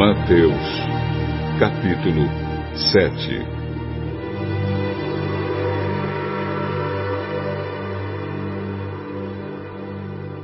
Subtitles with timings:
[0.00, 0.54] Mateus,
[1.58, 2.26] capítulo
[2.90, 3.44] 7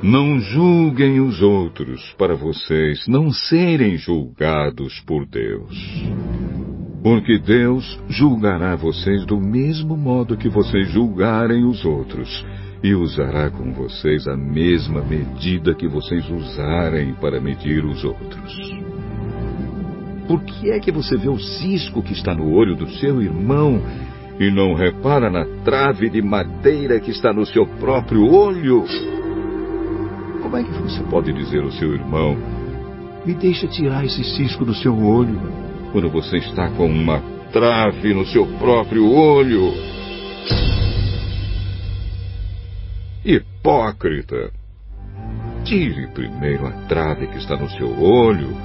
[0.03, 5.75] Não julguem os outros para vocês não serem julgados por Deus.
[7.01, 12.45] Porque Deus julgará vocês do mesmo modo que vocês julgarem os outros,
[12.83, 18.86] e usará com vocês a mesma medida que vocês usarem para medir os outros.
[20.27, 23.81] Por que é que você vê o cisco que está no olho do seu irmão
[24.39, 28.83] e não repara na trave de madeira que está no seu próprio olho?
[30.41, 32.37] Como é que você pode dizer ao seu irmão:
[33.25, 35.39] Me deixa tirar esse cisco do seu olho,
[35.91, 39.73] quando você está com uma trave no seu próprio olho?
[43.25, 44.51] Hipócrita!
[45.63, 48.55] Tire primeiro a trave que está no seu olho,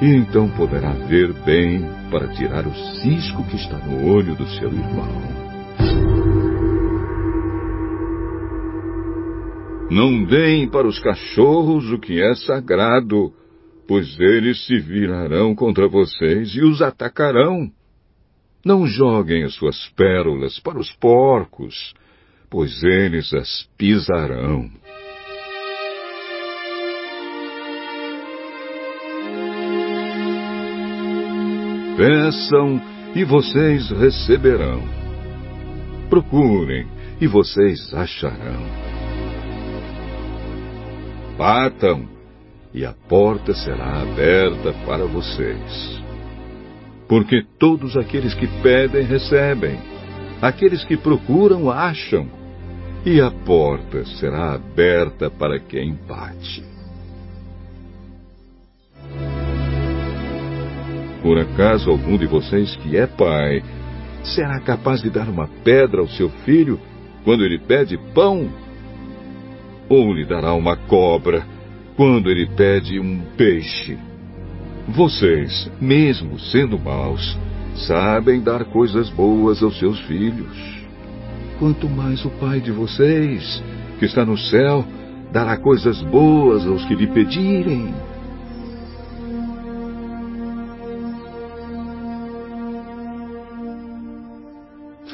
[0.00, 4.68] e então poderá ver bem para tirar o cisco que está no olho do seu
[4.68, 5.42] irmão.
[9.90, 13.30] Não deem para os cachorros o que é sagrado,
[13.86, 17.70] pois eles se virarão contra vocês e os atacarão.
[18.64, 21.92] Não joguem as suas pérolas para os porcos,
[22.48, 24.70] pois eles as pisarão.
[31.96, 32.80] Peçam
[33.14, 34.82] e vocês receberão.
[36.08, 36.86] Procurem
[37.20, 38.92] e vocês acharão
[41.42, 42.08] batam
[42.72, 46.00] e a porta será aberta para vocês.
[47.08, 49.76] Porque todos aqueles que pedem, recebem,
[50.40, 52.28] aqueles que procuram, acham,
[53.04, 56.71] e a porta será aberta para quem bate.
[61.22, 63.62] Por acaso algum de vocês que é pai
[64.24, 66.80] será capaz de dar uma pedra ao seu filho
[67.24, 68.50] quando ele pede pão?
[69.92, 71.44] ou lhe dará uma cobra
[71.96, 73.98] quando ele pede um peixe.
[74.88, 77.38] Vocês, mesmo sendo maus,
[77.86, 80.82] sabem dar coisas boas aos seus filhos.
[81.58, 83.62] Quanto mais o Pai de vocês,
[83.98, 84.82] que está no céu,
[85.30, 87.94] dará coisas boas aos que lhe pedirem.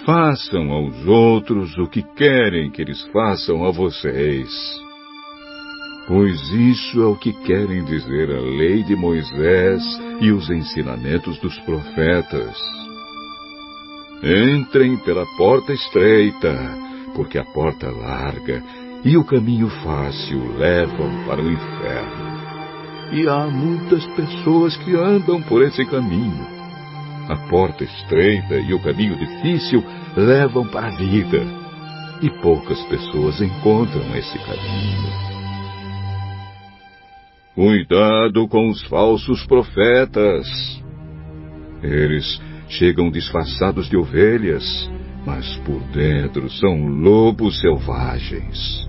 [0.09, 4.49] Façam aos outros o que querem que eles façam a vocês.
[6.07, 9.83] Pois isso é o que querem dizer a lei de Moisés
[10.23, 12.57] e os ensinamentos dos profetas.
[14.23, 16.57] Entrem pela porta estreita,
[17.15, 18.65] porque a porta larga
[19.05, 23.13] e o caminho fácil levam para o inferno.
[23.13, 26.58] E há muitas pessoas que andam por esse caminho.
[27.29, 29.85] A porta estreita e o caminho difícil
[30.17, 31.45] levam para a vida.
[32.23, 35.29] E poucas pessoas encontram esse caminho.
[37.55, 40.47] Cuidado com os falsos profetas.
[41.83, 44.65] Eles chegam disfarçados de ovelhas,
[45.27, 48.89] mas por dentro são lobos selvagens.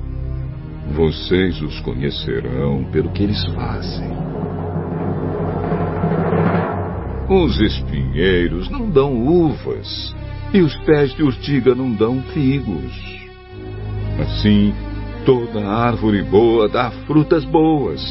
[0.94, 4.10] Vocês os conhecerão pelo que eles fazem.
[7.30, 10.16] Os espinheiros não dão uvas,
[10.52, 12.92] e os pés de urtiga não dão figos.
[14.20, 14.74] Assim,
[15.28, 18.02] toda árvore boa dá frutas boas,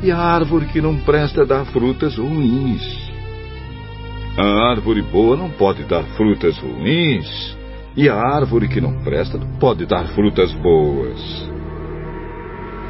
[0.00, 3.12] e a árvore que não presta dá frutas ruins.
[4.38, 7.58] A árvore boa não pode dar frutas ruins,
[7.96, 11.50] e a árvore que não presta não pode dar frutas boas.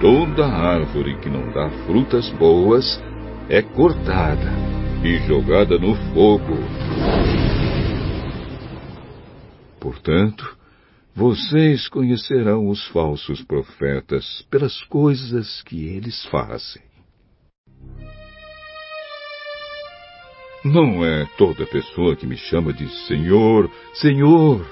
[0.03, 3.03] Toda árvore que não dá frutas boas
[3.49, 6.57] é cortada e jogada no fogo.
[9.81, 10.57] Portanto,
[11.15, 16.83] vocês conhecerão os falsos profetas pelas coisas que eles fazem.
[20.65, 24.65] Não é toda pessoa que me chama de Senhor, Senhor,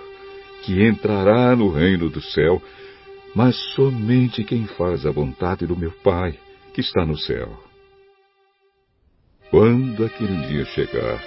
[0.62, 2.62] que entrará no reino do céu,
[3.34, 6.38] mas somente quem faz a vontade do meu Pai
[6.72, 7.69] que está no céu.
[9.50, 11.20] Quando aquele dia chegar,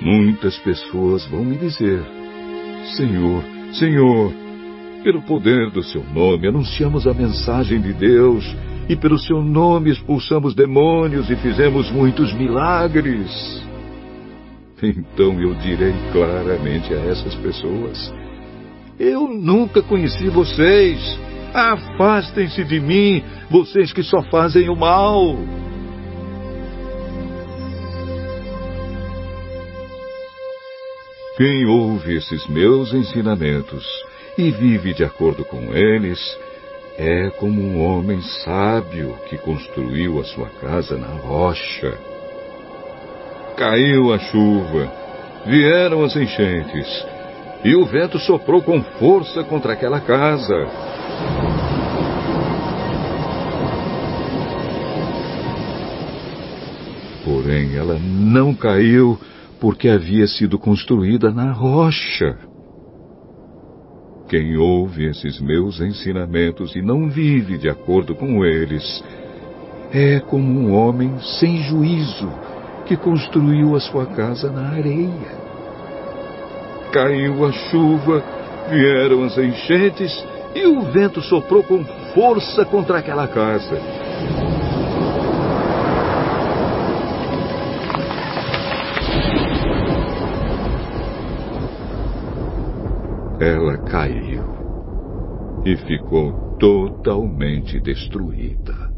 [0.00, 2.02] muitas pessoas vão me dizer:
[2.96, 3.44] Senhor,
[3.74, 4.32] Senhor,
[5.04, 8.44] pelo poder do seu nome anunciamos a mensagem de Deus,
[8.88, 13.64] e pelo seu nome expulsamos demônios e fizemos muitos milagres.
[14.82, 18.12] Então eu direi claramente a essas pessoas:
[18.98, 20.98] Eu nunca conheci vocês.
[21.54, 25.36] Afastem-se de mim, vocês que só fazem o mal.
[31.40, 33.82] Quem ouve esses meus ensinamentos
[34.36, 36.20] e vive de acordo com eles,
[36.98, 41.96] é como um homem sábio que construiu a sua casa na rocha.
[43.56, 44.92] Caiu a chuva,
[45.46, 47.06] vieram as enchentes,
[47.64, 50.68] e o vento soprou com força contra aquela casa.
[57.24, 59.18] Porém, ela não caiu
[59.60, 62.36] porque havia sido construída na rocha.
[64.28, 69.04] Quem ouve esses meus ensinamentos e não vive de acordo com eles,
[69.92, 72.30] é como um homem sem juízo
[72.86, 75.40] que construiu a sua casa na areia.
[76.92, 78.22] Caiu a chuva,
[78.68, 80.24] vieram as enchentes
[80.54, 81.84] e o vento soprou com
[82.14, 83.99] força contra aquela casa.
[93.40, 94.44] Ela caiu
[95.64, 98.90] e ficou totalmente destruída.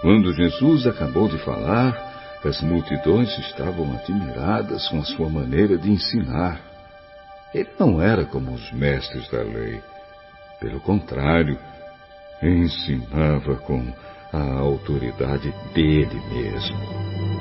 [0.00, 6.60] Quando Jesus acabou de falar, as multidões estavam admiradas com a sua maneira de ensinar.
[7.54, 9.80] Ele não era como os mestres da lei.
[10.58, 11.58] Pelo contrário,
[12.42, 13.84] ensinava com
[14.32, 17.31] a autoridade dele mesmo.